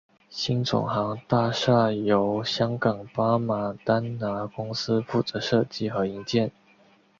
[0.31, 6.49] 新总行大厦由香港巴马丹拿公司负责设计和营建。